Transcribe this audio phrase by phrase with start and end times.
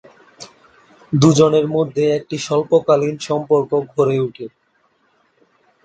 [1.13, 4.45] দু’জনের মধ্যে একটি স্বল্পকালীন সম্পর্ক গড়ে ওঠে।